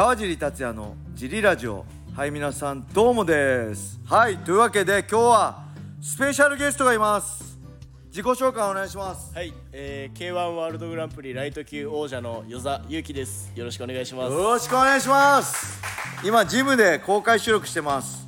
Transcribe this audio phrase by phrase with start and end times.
[0.00, 1.84] 川尻達也のジリラジオ。
[2.16, 4.00] はい皆さんどうもです。
[4.06, 5.64] はいというわけで今日は
[6.00, 7.58] スペシャルゲストがいます。
[8.06, 9.30] 自己紹介お願いします。
[9.34, 13.52] はい、えー、K1 ワールドグランプリライト級王者の与座祐希です。
[13.54, 14.32] よろしくお願いします。
[14.32, 15.82] よろしくお願いします。
[16.24, 18.26] 今ジムで公開収録してます。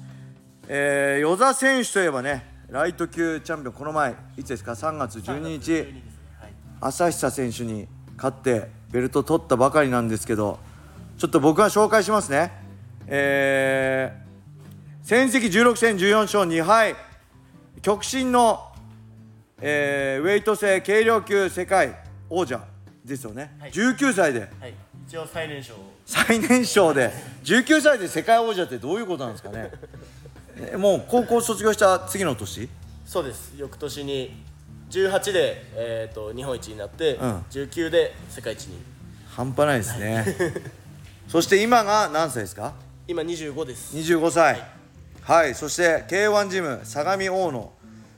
[0.68, 5.72] えー、与座選手といえばねライト級チャンピオンこの前いつですか？3月12日。
[6.38, 6.52] はい、
[6.82, 10.58] 朝久選手に勝ってベルト取ったばかりなんですけど
[11.22, 12.50] ちょっと僕が紹介しますね。
[13.06, 16.96] えー、戦績16戦14勝2敗。
[17.80, 18.72] 極真の、
[19.60, 21.96] えーウェイト制軽量級世界
[22.28, 22.64] 王者
[23.04, 23.70] ですよね、はい。
[23.70, 24.40] 19歳で。
[24.58, 24.74] はい、
[25.06, 25.74] 一応最年少。
[26.04, 27.12] 最年少で。
[27.44, 29.70] 19歳で世界王者ってどういうことなんですかね。
[30.74, 32.68] えもう高校卒業した次の年？
[33.06, 33.52] そうです。
[33.56, 34.42] 翌年に
[34.90, 37.36] 18でえっ、と日本一になって、うん。
[37.48, 38.82] 19で世界一に。
[39.36, 40.26] 半端ないですね
[41.28, 42.74] そして今が何歳ですか？
[43.08, 43.96] 今25です。
[43.96, 44.62] 25歳。
[45.22, 47.72] はい、そして K1 ジム相模大野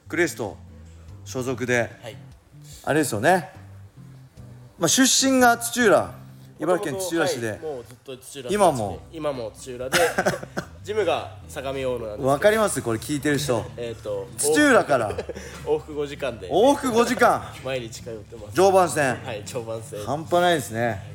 [0.08, 0.56] クレスト
[1.24, 1.90] 所属で。
[2.02, 2.16] はい。
[2.86, 3.50] あれですよね、
[4.78, 6.12] まあ、出身が土浦
[6.60, 8.98] 茨城県土浦市で、はいもうずっと土浦今も？
[9.12, 9.98] 今も土浦で。
[10.84, 12.28] ジムが相模大野なんですけど。
[12.28, 12.82] わかります？
[12.82, 13.64] これ聞いてる人。
[13.76, 15.10] えっ、と土浦から。
[15.64, 16.48] 往復5時間で。
[16.50, 17.42] 往復5時間。
[17.64, 18.54] 毎日通ってます。
[18.54, 19.16] 常磐線。
[19.24, 20.04] はい、長番戦。
[20.04, 21.13] 半端ないですね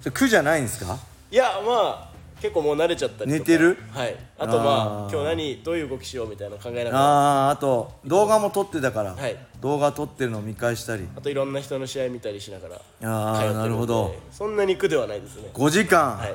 [0.00, 0.98] そ れ苦じゃないんですか？
[1.30, 3.38] いやまあ結構もう慣れちゃったりとか。
[3.38, 3.78] 寝てる？
[3.90, 4.16] はい。
[4.38, 5.06] あとまあー。
[5.06, 6.98] あ今日何どういう動きしようみたいなの考えながら。
[6.98, 9.36] あああと動画も撮ってたから、はい。
[9.60, 11.08] 動画撮ってるのを見返したり。
[11.16, 12.76] あといろんな人の試合見たりしながら。
[13.02, 15.48] あー通ってるんでなるほどそんなに苦ではないですね。
[15.54, 16.34] 5時間、はい。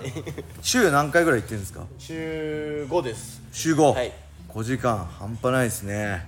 [0.62, 1.84] 週何回ぐらい行ってるんですか？
[2.00, 3.42] 週5です。
[3.52, 4.12] 週5、はい。
[4.50, 5.06] 5時間。
[5.20, 6.26] 半端ないですね。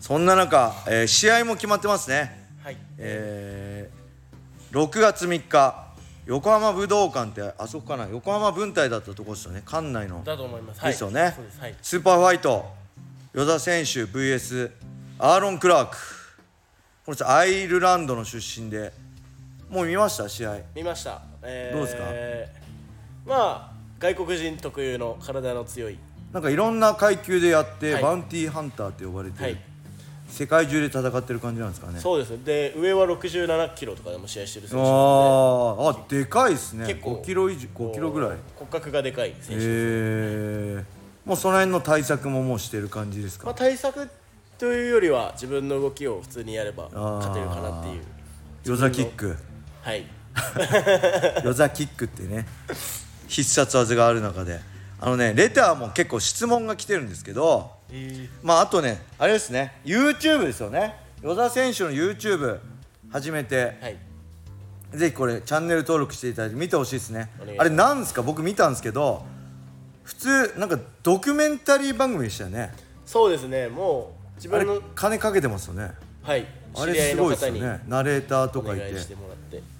[0.00, 2.48] そんな中、えー試合も決まってますね。
[2.64, 2.76] はい。
[2.98, 3.96] えー
[4.72, 5.85] 6月3日
[6.26, 8.06] 横浜武道館ってあそこかな？
[8.08, 9.62] 横浜分隊だったとこですよね。
[9.64, 10.24] 館内の。
[10.24, 10.82] だと思います。
[10.82, 11.60] ですよね、そうです。
[11.60, 11.74] はい。
[11.80, 12.66] スーパーファイト。
[13.32, 14.70] 与田選手 VS
[15.18, 15.96] アーロン・クラーク。
[17.04, 18.92] この人アイルランドの出身で。
[19.70, 20.28] もう見ました？
[20.28, 20.58] 試合。
[20.74, 22.02] 見ました、えーどうですか？
[23.24, 25.98] まあ外国人特有の体の強い。
[26.32, 28.02] なんかいろんな階級でやって、はい。
[28.02, 29.56] バウンティーハンターって呼ばれて、はい
[30.28, 32.00] 世界中で戦ってる感じなんですかね。
[32.00, 32.30] そうです。
[32.30, 36.86] ねで上は67キロとかでも試合してる選手なあのーあでかいですね。
[36.86, 38.30] 結構5キロ以上で5キロぐらい。
[38.56, 40.84] 骨格がでかい選手へです、え
[41.24, 44.08] もうその辺の対策ももうしてる感じですまあ、か対策
[44.58, 47.16] というよりは自分の動きを普通にやればー。
[47.18, 48.02] 勝てるかなっていう。
[48.64, 49.36] ヨザキック。
[49.82, 50.06] はい。
[51.44, 52.46] ヨザキックってね
[53.28, 54.60] 必殺技がある中で。
[54.98, 57.75] あのねレターも結構質問が来てるんですけど
[58.42, 60.94] まああとねあれですね YouTube ですよね。
[61.22, 62.58] 与田選手の YouTube
[63.10, 63.76] 始めて。
[63.80, 63.96] はい。
[64.94, 67.30] ぜひこれチャンネル登録していただいて見てほしいですね。
[67.58, 68.22] あれなんですか？
[68.22, 69.24] 僕見たんですけど
[70.04, 72.72] 普通なんかドキュメンタリー番組でしたよね。
[73.04, 73.68] そうですね。
[73.68, 75.90] もう自分の金かけてますよね。
[76.22, 76.46] はい。
[76.78, 77.80] あれすごいですよね。
[77.88, 78.94] ナレーターとおかいて。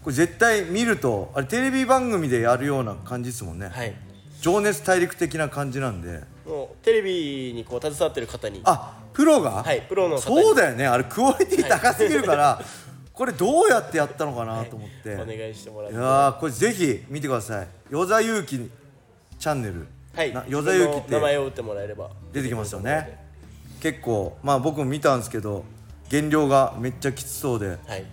[0.03, 3.94] これ絶対見るとあれテレビ番組でやるような感じですもんね、はい。
[4.41, 8.60] 情熱大陸的な感じなんでもうテレビにこう携わってる方に。
[8.64, 10.42] あプロが、はいプロの方に。
[10.44, 10.86] そうだよね。
[10.86, 12.60] あれクオリティ高すぎるから、
[13.12, 15.96] これどうやってやったのかなと思って、お願いしてもらって。
[15.96, 17.68] いやーこれぜひ見てください。
[17.90, 18.58] 与座勇気
[19.38, 19.86] チャンネル。
[20.14, 20.32] はい。
[20.32, 22.10] な与座勇気っ自分の名前てを打ってもらえれば。
[22.32, 23.18] 出てきますよね。
[23.80, 25.64] 結構まあ僕も見たんですけど
[26.08, 27.68] 減量がめっちゃきつそうで。
[27.68, 28.04] はい。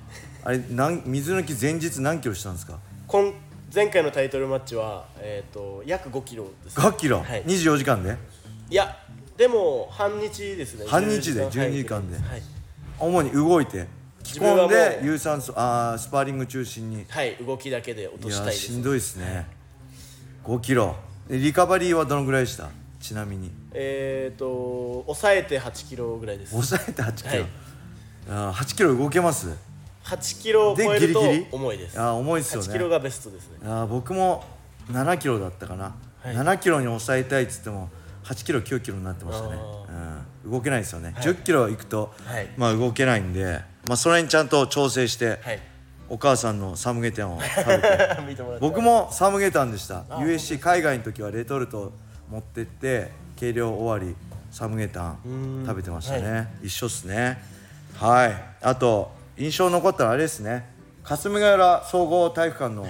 [0.45, 2.79] あれなん水抜き前日何キロしたんですか？
[3.07, 3.33] 今
[3.73, 6.83] 前回のタイトルマッチはえっ、と約5キロですね。
[6.85, 7.43] 5キロ、はい。
[7.43, 8.15] 24時間で？
[8.69, 8.95] いや
[9.35, 10.85] でも半日ですね。
[10.87, 12.17] 半日で？10 12時間で？
[12.17, 12.41] はい、
[12.99, 13.87] 主に動いて
[14.21, 17.05] 着込んで有酸素あースパーリング中心に。
[17.09, 18.71] はい、動きだけで落としたいです。
[18.71, 19.47] ーしんどいですね。
[20.43, 20.95] 5キロ。
[21.27, 22.69] でリカバリーはどのぐらいでした？
[23.01, 23.51] ちなみに。
[23.73, 26.51] えっ、と抑えて8キロぐらいです。
[26.51, 27.45] 抑えて8キロ、はい。
[28.29, 29.72] あー8キロ動けます？
[30.03, 31.21] 8キロをで超えると
[31.51, 31.99] 重いです。
[31.99, 32.67] あー重いですよね。
[32.67, 33.57] 8キロがベストですね。
[33.63, 34.43] あー僕も
[34.91, 36.35] 7キロだったかな、はい。
[36.35, 37.89] 7キロに抑えたいっつっても
[38.23, 39.57] 8キロ9キロになってましたね、
[40.45, 42.49] うん、動けないですよね、10キロいくと、はい。
[42.57, 45.59] まあ動けないんで、まあ、それにちゃんと調整して、はい。
[46.09, 48.43] お母さんのサムゲタンを食べて。
[48.59, 50.03] 僕もサムゲタンでした。
[50.09, 51.93] USC 海外の時はレトルト
[52.29, 54.15] 持ってって計量終わり
[54.51, 57.41] サムゲタン食べてましたね、一緒っすね。
[57.95, 58.43] はい。
[58.61, 60.69] あと印象残ったのはあれですね。
[61.03, 62.85] 霞ヶ浦総合体育館の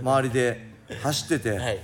[0.00, 0.70] 周りで
[1.02, 1.78] 走ってて、はい。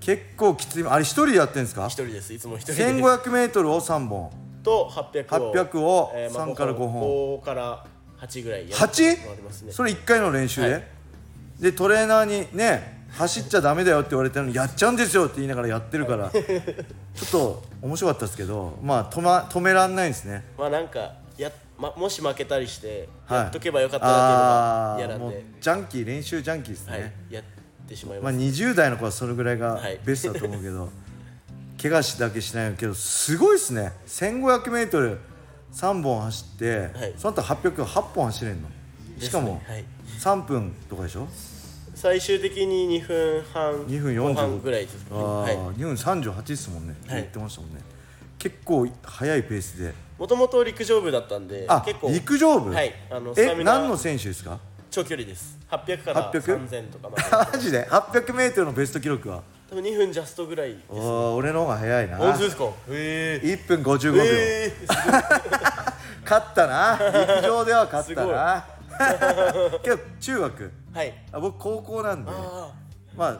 [0.00, 0.86] 結構きつい。
[0.86, 1.86] あれ一人でやってるんですか？
[1.86, 2.32] 一人です。
[2.34, 2.92] いつも一人で。
[3.02, 4.30] 1500m を3本。
[4.62, 7.02] と800を800をえーまあ3から5本。
[7.38, 7.84] 5から
[8.20, 9.26] 8ぐらいやる 8?
[9.26, 9.72] のありますね。
[9.72, 10.82] それ1回の練習で、はい。
[11.60, 16.30] でトレーナーにね走っちゃダメだよって言われたのにやっちゃうんですよって言いながらやってるから。
[16.34, 20.44] ちょっと面白かったですけどまあ止,、ま、止めらんないですね。
[20.58, 21.50] まあなんかや、
[21.82, 23.38] ま、もし負けたりしてはい。
[23.40, 27.44] やっとけばよかったなっていうのが嫌なんで、ジャンキー練習ジャンキーですね、はい、やっ
[27.88, 29.98] てしまいまあ、ます、20代の子はそれぐらいがはい。
[30.04, 30.88] ベストだと思うけど、
[31.82, 33.92] 怪我しだけしないけどすごいですね。
[34.06, 37.14] 1500m3 本走って、はい。
[37.16, 38.68] その後800 8本走れんの。
[39.18, 39.84] しかもですねはい。
[40.44, 41.26] 3分とかでしょ？
[41.94, 47.16] 最終的に2分半2分後半45ぐらいですね、ー、はい、2分38ですもんね、はい。
[47.16, 47.80] 言ってましたもんね
[48.42, 49.94] 結構速いペースで。
[50.18, 54.58] もともと陸上部だったんであ結構陸上部、はいあのスタえミナ何の選手ですか？
[54.90, 55.56] 長距離です。
[55.70, 56.68] 800から 800?
[56.68, 57.22] 3000とかまで。
[57.52, 59.42] マジで？800m のベスト記録は？
[59.70, 60.82] 多分2分ジャストぐらいです。
[60.90, 62.16] おー俺の方が速いな。
[62.16, 62.64] 本当ですか？
[62.64, 64.92] へえ1分55秒、えー、
[66.28, 66.98] 勝ったな。
[67.38, 68.64] 陸上では勝ったな。
[69.84, 70.72] けど中学？
[70.92, 71.14] はい。
[71.32, 72.30] あ僕高校なんで。
[72.34, 72.72] あ
[73.16, 73.38] まあ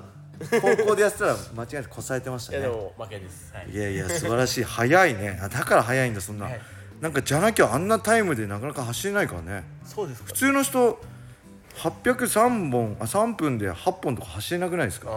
[0.61, 2.59] 高校でやってたら間違いなく越されてましたね。
[2.59, 3.53] あいやでも負けです。
[3.55, 3.71] はい。
[3.71, 4.65] いやいや素晴らしい。
[4.65, 5.39] 速いね。
[5.43, 6.61] あだから速いんだそんな、はい。
[7.01, 9.65] なんかじゃなきゃあんなタイムでなかなか走れないからね。
[9.85, 10.27] そうですか。
[10.27, 11.01] 普通の人
[11.77, 15.09] 803本あ3分で8本とか走れなくないですか？
[15.11, 15.17] ああ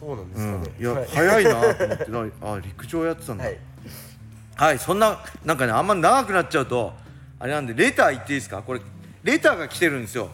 [0.00, 1.06] そうなんでうんすかね、いや、はい。
[1.08, 3.44] 速いなと思ってな あ陸上やってたんだ。
[3.44, 3.58] はい。
[4.54, 6.92] はい、そんな、なんかね、あんま長くなっちゃうと、
[7.38, 8.62] あれなんで、レター言っていいですか？
[8.62, 8.80] これ、
[9.24, 10.28] レターが来てるんですよ。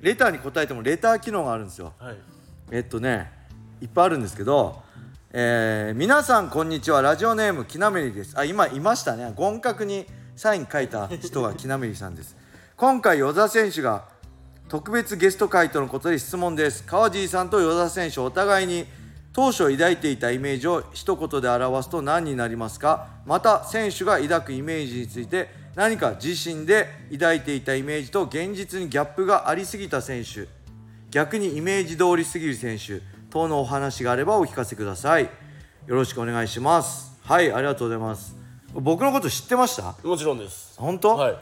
[0.00, 1.92] レターに答えても、レター機能があるんですよ。
[1.98, 2.16] はい
[2.72, 3.30] えっとね、
[3.80, 4.82] いっぱいあるんですけど、
[5.32, 7.00] えー皆さん、こんにちは。
[7.00, 8.36] ラジオネーム、きなめりです。
[8.36, 9.32] あ、今、いましたね。
[9.38, 10.04] 厳格に
[10.34, 12.36] サイン書いた人がきなめりさんです。
[12.76, 14.04] 今回、与座選手が
[14.68, 18.84] 特別ゲスト会とのことで質問です川尻さんと与田選手お互いに
[19.32, 23.06] 当初抱いていたイメージを一言で表すと何になりますか？
[23.26, 30.48] また選手が抱くイメージについて何か自身で抱いていたイメージと現実にギャップがありすぎた選手。
[31.10, 33.00] 逆にイメージ通りすぎる選手。
[33.30, 35.24] 等のお話があればお聞かせください。
[35.24, 35.30] よ
[35.94, 37.14] ろしくお願いします。
[37.22, 38.34] はいありがとうございます。
[38.72, 39.94] 僕のこと知ってました？
[40.02, 40.74] もちろんです。
[40.78, 41.36] 本当、はい。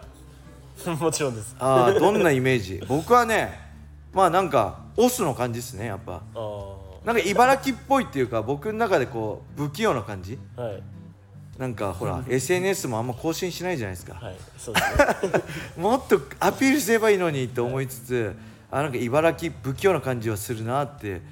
[0.99, 1.55] もちろんです。
[1.61, 2.83] あーどんなイメージ？
[2.89, 3.61] 僕はね
[4.13, 6.15] まあなんかオスの感じですねやっぱ。
[6.15, 10.39] ああなんか茨城っぽいっていうか僕の中でこう不器用な感じ。
[10.57, 10.83] はい
[11.59, 15.45] なんかほら SNS もあんま更新しないじゃないですか、はいそうですね。
[15.77, 18.35] もっとアピールすればいいのにって思いつつ
[18.71, 21.23] あなんか茨城不器用な感じはするなって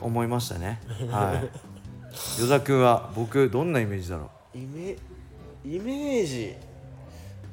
[0.00, 0.80] 思いましたね。
[1.10, 1.72] はい。
[2.38, 4.96] 与田君は僕どんなイメージだろイメ
[5.64, 6.54] イメージ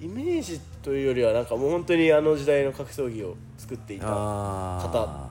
[0.02, 5.29] イメージというよりはなんかもう本当にあの時代の格闘技を作っていうたあ方あ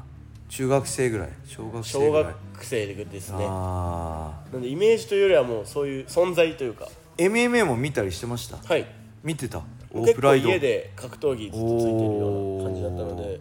[0.49, 2.35] 中学生ぐらい小学生小ぐらい。
[2.55, 3.45] 学生ですね。
[3.49, 6.89] ああなんでイメージというよりはもうそういう存在というか。
[7.17, 8.57] MMA も見たりしてました？
[8.57, 8.87] はい。
[9.23, 9.59] 見てた？
[9.59, 10.49] オー結構プライド。
[10.49, 13.41] 家で格闘技ずっとついてるような感じだったので。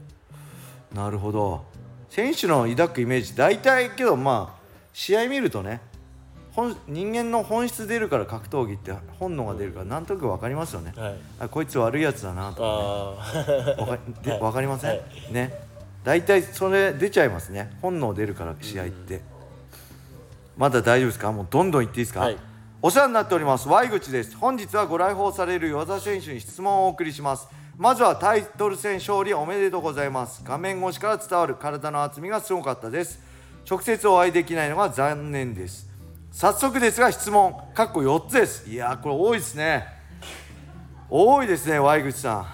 [0.94, 1.66] なるほど。
[2.10, 3.36] 選手の抱くイメージ。
[3.36, 4.62] 大体けどまあ
[4.94, 5.82] 試合見るとね
[6.52, 11.16] 本人間の本質出るから格闘技って本能が出るからなんとなく分かりますよね、はい。
[11.40, 14.40] あこいつ悪いやつだなとああかわかで はい。
[14.40, 15.02] 分かりません、はい。
[15.32, 15.67] ね
[16.08, 17.70] 大体それ出ちゃいますね。
[17.82, 19.20] 本能出るから試合って、
[20.56, 21.34] まだ大丈夫ですか？
[21.34, 22.38] もうどんどん言っていいですか、はい。
[22.82, 23.68] お世話になっております。
[23.68, 24.38] Y 口です。
[24.38, 27.50] 本日はご来訪される与田選手に質問をお送りします。
[27.76, 30.42] まずはタイトル戦勝利おめでとうございます。
[30.46, 33.20] 画面越しから伝わる体の厚みがすごかったです。
[33.70, 35.90] 直接お会いできないのが残念です。
[36.32, 37.54] 早速ですが質問。
[37.74, 38.70] かっこ4つです。
[38.70, 39.86] いやーこれ多いですね。
[41.10, 42.46] 多いですね Y 口さん。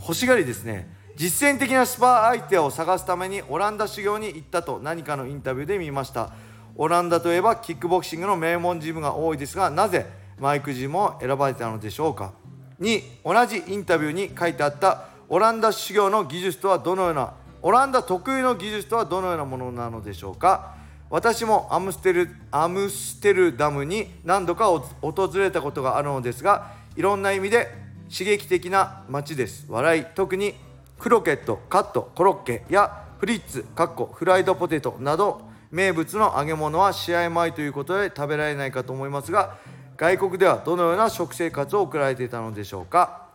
[0.00, 6.30] 欲しがりですね実践的なスパー相手を探すためにオランダ修行に行ったと何かのインタビューで見ました。
[6.76, 10.06] オランダといえばキックボクシングの名門ジムが多いですがなぜ
[10.38, 12.32] マイクジムを選ばれたのでしょうか。
[12.80, 20.74] 2同じインタビューに書いてあったオランダ修行の技術とはどのようなオランダ特有の技術とはどのようなものなのでしょうか。
[21.10, 24.68] 私もアムステルアムステルダムに何度か
[25.02, 27.68] 訪れたことがあるのですがいろんな意味で
[28.10, 29.66] 刺激的な街です。
[29.68, 30.54] 笑い特に
[31.00, 39.56] クロケットカットコロッケやフリッツかっこフライドポテトなど名物の揚げ物は試合前ということで食べられないかと思いますが
[39.96, 43.28] 外国ではどのような食生活を送られていたのでしょうか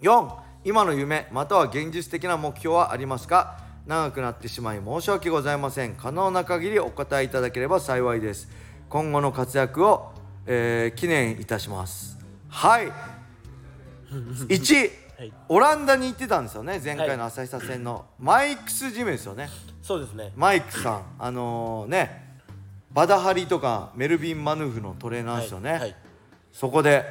[0.00, 0.30] ？4
[0.64, 3.58] 今の夢または現実的な目標はありますか？
[3.86, 5.94] 長くなってしまい申し訳ございません。
[5.94, 8.48] 可能な限りお答えいただければ幸いです。
[8.88, 10.12] 今後の活躍を、
[10.46, 12.18] えー記念いたします。
[12.48, 12.92] はい。
[14.48, 15.07] 1、はい
[15.48, 19.48] オランダに行ってたんですよね前回の朝日戦の、マイクスジムですよね。
[19.82, 20.32] そうですね。
[20.36, 22.28] マイクさんあのね
[22.92, 25.96] バダハリとかメルビン・マヌーフのトレーナーですよね、はいはい。
[26.52, 27.04] そこで、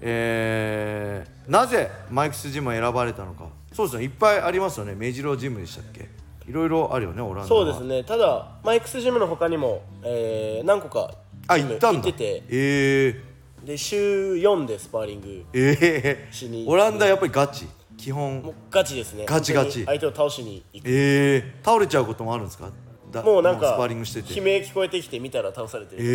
[0.00, 3.46] えーなぜマイクスジムを選ばれたのか。
[3.72, 4.04] そうですね。
[4.04, 4.94] いっぱいありますよね。
[4.94, 6.08] 目白ジムでしたっけ。
[6.46, 7.62] いろいろあるよねオランダは。
[7.62, 8.04] そうですね。
[8.04, 11.14] ただマイクスジムの他にも、えー何個か
[11.46, 12.02] あ行ったんだ。
[12.02, 12.42] 行ってて。
[12.48, 13.22] え
[13.64, 16.28] で週4でスパーリングー、え。
[16.30, 17.66] しにー、オランダやっぱりガチ？
[17.96, 18.40] 基本。
[18.42, 19.24] もうガチですね。
[19.26, 19.84] ガチガチ。
[19.84, 20.86] 本当に相手を倒しに行く。
[20.88, 22.70] えー、倒れちゃうこともあるんですか？
[23.10, 24.38] だもうなんかスパーリングしてて。
[24.38, 26.06] 悲鳴聞こえてきて見たら倒されてるとか、え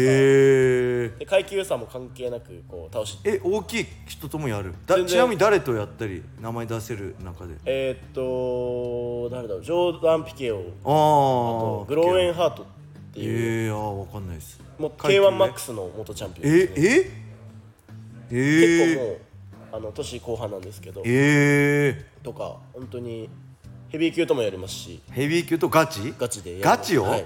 [1.16, 4.74] ー、で階級差も関係なくこう倒しえ大きい人ともやる？
[4.86, 5.08] だ全然。
[5.08, 6.24] ちなみに誰とやったり？
[6.40, 7.56] 名前出せる中で。
[7.66, 9.64] えーっと誰だろう？
[9.64, 10.58] ジョーダン・ピケオ。
[10.58, 12.66] あああとグローエンハートっ
[13.14, 14.62] ていう、えー、あーわかんないです。
[14.80, 17.23] もう階級で K1 マックスの元チャンピオンえですね、ええ？
[18.30, 19.18] ー、結構もう
[19.74, 23.30] あの年後半なんですけどえとか本当に
[23.90, 26.14] ヘビー級ともやりますしー、ヘビー級とガチ？
[26.18, 27.26] ガチでガチよ、はい、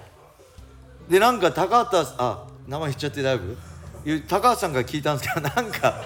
[1.10, 3.58] でなんか高畑あ名前言っちゃってだいぶ
[4.06, 6.04] いう高畑さんから聞いたんですけど なんか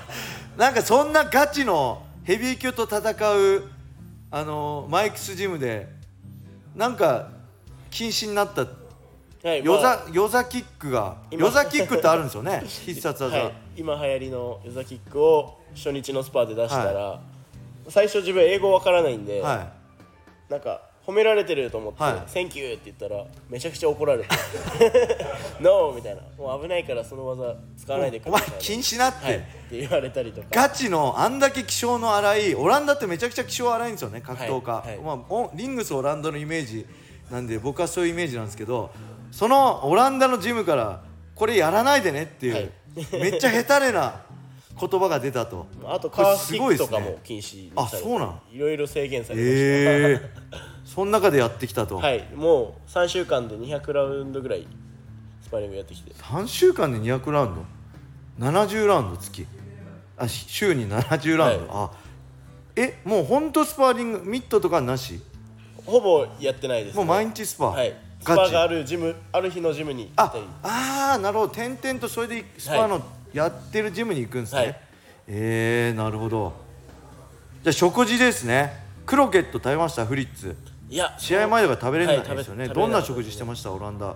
[0.57, 2.99] なんかそんなガチのヘビー級と戦
[3.33, 3.63] う
[4.31, 5.87] あのマイクスジムで
[6.75, 7.29] なんか
[7.89, 8.65] 禁止になった
[9.43, 9.81] はいヨまあ。
[9.81, 11.45] ザヨザキックが今。
[11.45, 17.21] ヨザキックってあるんですよね必殺技、はい、今流行りのヨザキックを初日のスパーで出したら、
[17.89, 19.71] 最初自分英語わからないんで、は
[20.49, 24.29] なんか褒められてると思ってはい「Thank you」って言ったらめちゃくちゃ怒られて
[24.93, 30.47] 「No」みたいな「もう危ないからその技使わないでくお前ださい」禁止なって、はい、って言われたりとか。
[30.51, 34.89] ガチのあんだけ気性の荒いオランダってめちゃくちゃ気性荒いんですよね格闘家、はい。
[34.89, 34.97] はい。
[34.99, 36.85] まあ、おリングスオランダのイメージ
[37.31, 38.91] なんで僕はそういうイメージなんですけど
[39.31, 41.01] そのオランダのジムから
[41.33, 42.71] これやらないでねっていう、はい
[43.13, 44.21] めっちゃヘタレな。
[44.79, 45.67] 言葉が出たと。
[45.85, 49.59] あとカーフキックとかも禁止にあされてそうなのいろいろ制限されました、え
[50.13, 50.21] え。
[50.85, 52.25] その中でやってきたと、はい。
[52.33, 54.65] もう3週間で200ラウンドぐらい
[55.41, 56.11] スパーリングやってきて。
[56.13, 57.55] 3週間で200ラウン
[58.39, 59.45] ド？70ラウンド月。
[60.17, 61.91] あし週に70ラウンド、あ
[62.75, 65.19] えもうほんとスパーリングミットとかなし？
[65.85, 71.53] ほぼやってないです、もう毎日スパ、はいスパがあるジムある日のジムに行ったありあーなるほど。
[71.53, 73.01] 点々とそれでスパの
[73.33, 74.79] やってるジムに行くんですね、はい。
[75.27, 76.53] えー、なるほど。
[77.63, 78.73] じゃあ食事ですね。
[79.05, 80.05] クロケット食べました？
[80.05, 80.55] フリッツ。
[80.89, 83.71] いや試合前とか食べれないはいですよね、食べどんな食事してました？
[83.71, 84.15] オランダ。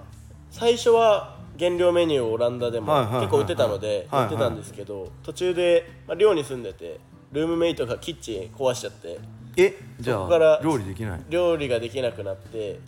[0.51, 3.25] 最初は減量メニューをオランダでもはいはいはいはい。
[3.27, 6.99] 結構売ってたのではいはい売ってたんですけど途中で、まあ、寮に住んでて
[7.31, 9.19] ルームメイトがキッチン壊しちゃって
[9.57, 11.21] えじゃあ料理できない。
[11.29, 12.79] 料理ができなくなって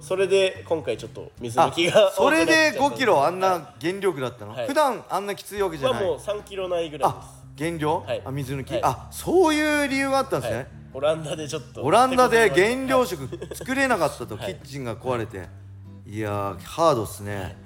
[0.00, 4.66] それで今回ちょっと水あ抜きがそれで5キロあんはな減力だったの、はい。
[4.66, 6.02] 普段あんなきついわけじゃない？
[6.02, 8.22] はもう3キロないぐらいであ減量、はい。
[8.24, 8.80] あ水抜き、はい。
[8.82, 11.82] あそういう理由があったんですね、す、はい、オランダでちょっと。
[11.82, 14.54] オランダで減量食作れなかったと、はい。
[14.54, 15.48] キッチンが壊れて。
[16.06, 16.18] い。
[16.18, 17.56] やーハードっすね。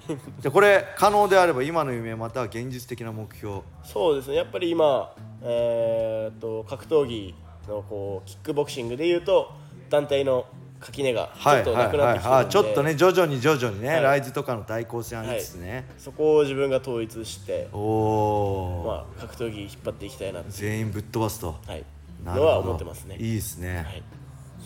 [0.41, 3.61] じゃあこれ可能であれば今の夢または現実的な目標。
[3.85, 4.35] そうですね。
[4.37, 7.35] やっぱり今、えーっと格闘技
[7.69, 9.53] のこうキックボクシングでいうと
[9.89, 10.47] 団体の
[10.85, 14.03] 垣根がちょっとなくなってきてるんで、あちょっとね徐々に徐々にね、はい。
[14.03, 21.57] ライズとかの対抗戦ありつつね、そこを自分が統一して、おお、まあ、格闘技引っ張っていきたいなって全員ぶっ飛ばすと。
[21.67, 21.85] はい。
[22.25, 22.45] なるほど。
[22.45, 23.17] のは思ってますね。
[23.19, 24.03] いいですね、はい。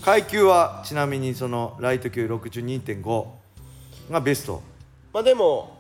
[0.03, 3.27] 階級はちなみにそのライト級62.5
[4.11, 4.63] がベスト。
[5.13, 5.79] まあでも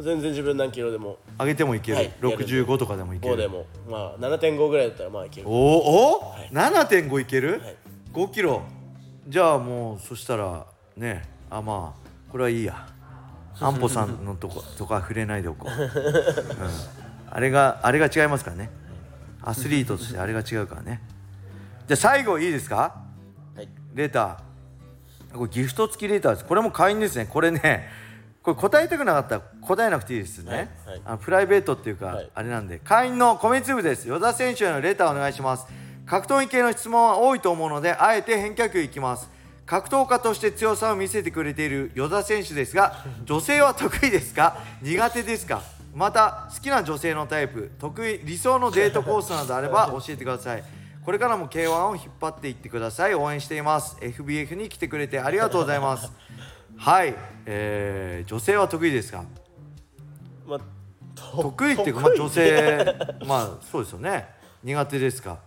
[0.00, 1.18] 全然自分何キロでも。
[1.38, 3.66] 上げてもいける、はい65とかでもいけ5るでも。
[3.88, 5.48] まあ7.5ぐらいだったらまあいける。
[5.48, 6.50] おおお、はい。
[6.52, 7.76] 7.5いける、はい。
[8.12, 8.62] 5キロ
[9.28, 10.64] じゃあもうそしたら
[10.96, 12.88] ねあまあこれはいいや。
[13.60, 15.90] 安保さんのとこ とか触れないでおこう、うん、
[17.28, 18.70] あれがあれが違いますからね。
[19.42, 21.02] アスリートとしてあれが違うからね。
[21.88, 23.02] じゃあ最後いいですか？
[23.56, 23.68] はい。
[23.94, 25.36] レーター。
[25.36, 26.44] これギフト付きレーターです。
[26.44, 27.26] これも会員ですね。
[27.26, 27.88] これね
[28.44, 31.02] これ答えたくなかったら答えなくていいですね、はいはい。
[31.04, 32.30] あのプライベートっていうか、はい。
[32.32, 32.78] あれなんで。
[32.78, 34.06] 会員の米粒です。
[34.08, 35.66] 与田選手へのレターお願いします
[36.08, 39.28] 格闘技系の質問は多いと思うのであえて返却いきます。
[39.66, 44.56] 格闘家として強さを見せてくれている与田選手ですが女性は得意ですか？
[44.80, 45.60] 苦手ですか？
[45.94, 50.64] また好きな女性のタイプ得意理想のデートコースなどあれば 教えてください。
[51.04, 53.14] これからも K1 を引っ張っていってください。
[53.14, 53.96] 応援しています。
[54.00, 56.10] FBF に来てくれてありがとうございます。
[56.78, 59.24] はい、えー、女性は得意ですか？
[60.46, 60.58] まあ
[61.14, 62.96] 得意っていうか、まあ、女性
[63.26, 64.26] まあそうですよね。
[64.64, 65.38] 苦手ですか、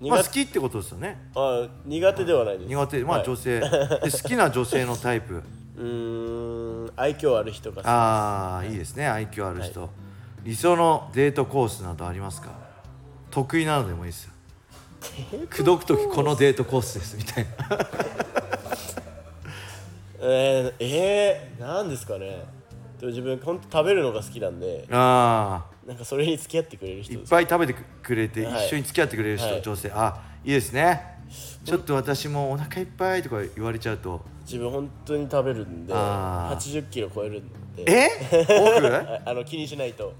[0.00, 1.30] まあ、好きってことですよね。
[1.34, 2.68] あ苦手ではないです。
[2.68, 3.02] 苦手。
[3.04, 3.26] まあはい。
[3.26, 3.68] 女性、で
[4.12, 5.42] 好きな女性のタイプ。
[5.76, 9.06] うーん愛嬌ある人がああいいですね。
[9.06, 9.90] 愛嬌ある人、
[10.44, 12.50] 理想のデートコースなどありますか？
[13.30, 14.32] 得意なのでもいいですよ。
[15.50, 17.78] 口説く時このデートコースですみたいな。
[20.20, 22.44] えー、えー、なんですかね。
[22.98, 24.86] でも自分本当食べるのが好きなんで。
[24.90, 29.62] あなんかそれに付き合ってくれるあいっぱい食べてくれて、はい一緒に付き合ってくれる人、はい。
[29.62, 29.92] 女性。
[29.94, 31.16] あいいですね。
[31.64, 34.20] ちょっと私もお腹いっぱいとか言われちゃうと。
[34.44, 36.56] 自分本当に食べるんであー。
[36.56, 37.84] 80キロ超えるんで。
[37.86, 38.08] え？
[38.80, 40.12] 奥あ あの気にしないと。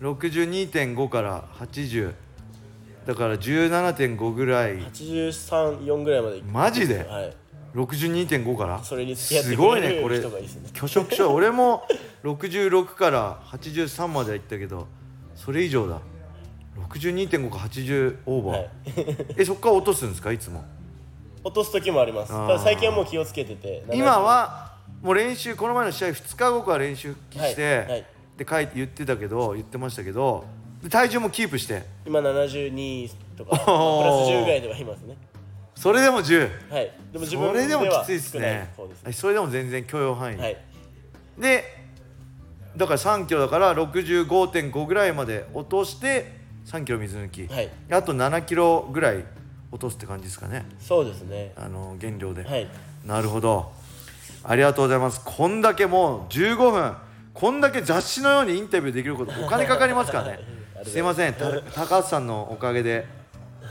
[0.00, 2.12] 62.5から80
[3.06, 4.78] だから17.5ぐらい。
[4.78, 6.44] 834ぐらいまでいく。
[6.46, 7.04] マジで？
[7.04, 7.36] はい。
[7.74, 8.82] 62.5から？
[8.84, 10.18] それに付き合ってすごいくれるねこれ。
[10.20, 10.70] 人がいいですね。
[10.72, 11.34] 拒食症。
[11.34, 11.84] 俺も
[12.24, 14.88] 66から83までは行ったけど
[15.34, 16.00] それ以上だ。
[16.88, 18.70] 62.5か80オーバー、はい。
[19.36, 20.32] えそっから落とすんですか？
[20.32, 20.64] いつも。
[21.44, 22.32] 落とす時もあります。
[22.32, 22.46] あー。
[22.48, 23.84] ただ最近はもう気をつけてて。
[23.92, 27.86] 今はもう練習この前の試合2日後から練習復帰して、はい。
[27.88, 28.06] はい。
[28.38, 30.44] で書いて言ってたけど言ってましたけど
[30.82, 31.82] で体重もキープして。
[32.06, 35.16] 今72とかプラスおー10ぐらいではいますね。
[35.74, 36.90] それでも10はい。
[37.12, 38.64] でも自分それでもはきついです少ないで
[38.94, 40.56] すえそれでも全然許容範囲、はい。
[41.38, 41.73] で
[42.76, 46.32] だから3キロだから65.5ぐらいまで落として
[46.66, 47.70] 3キロ水抜き、はい。
[47.90, 49.24] あと7キロぐらい
[49.70, 50.64] 落とすって感じですかね。
[50.80, 51.52] そうですね。
[51.56, 52.66] あの減量で、はい。
[53.04, 53.72] なるほど。
[54.42, 55.20] ありがとうございます。
[55.24, 56.94] こんだけもう15分。
[57.32, 60.40] こんだけ雑誌のようにインタビューできること お金かかりますからね。
[60.84, 60.98] す。
[60.98, 61.34] いません。
[61.34, 63.06] た高橋さんのおかげで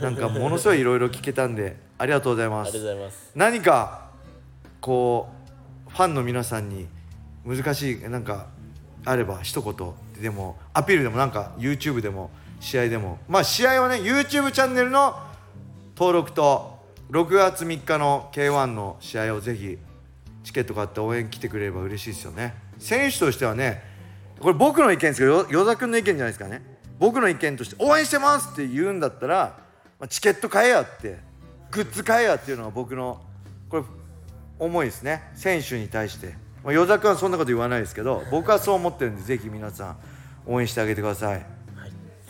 [0.02, 3.32] なんかものすごいいろいろ聞けたんでありがとうございまありすがとうございます。
[3.36, 4.10] 何か
[4.82, 5.30] こ
[5.88, 6.88] うファンの皆さんに
[7.46, 8.48] 難しいなんか
[9.06, 13.20] あれば一言でもアピールでもなんか YouTube でも試合でも。
[13.28, 15.16] まあ試合はね YouTube チャンネルの
[15.96, 16.80] 登録と
[17.12, 19.78] 6月3日の K1 の試合をぜひ
[20.44, 22.56] チケット買って応援来てくれれば嬉しいですよね。
[22.80, 23.84] 選手としてはね
[24.40, 26.62] これ僕の意見ですけど与田君の意見じゃないですかね。
[27.00, 29.58] 僕の意見として応援してますって言うんだったら、
[30.00, 31.18] まあ、チケット買えやって
[31.72, 33.22] グッズ買えやっていうのが僕の
[33.68, 33.84] これ
[34.60, 35.24] 思いですね。
[35.36, 36.36] 選手に対して、
[36.72, 39.98] 与田君はそんなこと言わないですけど僕はそう思ってるんでぜひ皆さん
[40.46, 41.46] 応援してあげてください、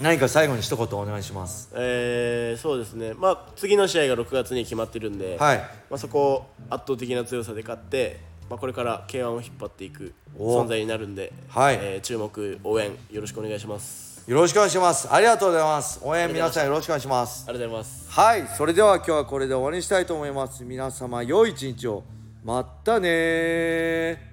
[0.02, 1.70] 何か最後に一言お願いします。
[1.74, 3.14] えー、そうですね。
[3.14, 5.58] まあ次の試合が6月に決まってるんで、はい。
[5.58, 8.20] まあ、そこを圧倒的な強さで勝って、
[8.50, 11.78] まあ、これから K1 を引っ張っていくお存在になるんで、はい。
[11.80, 14.30] えー注目応援よろしくお願いします。
[14.30, 15.14] よろしくお願いします。
[15.14, 16.00] ありがとうございます。
[16.04, 17.46] 応援皆さんよろしくお願いします。
[17.48, 18.12] ありがとうございます。
[18.12, 18.48] はい。
[18.58, 20.64] それでは今日はこれで終わりにしたいと思います。
[20.64, 22.04] 皆様良い一日を
[22.44, 24.33] まったねー。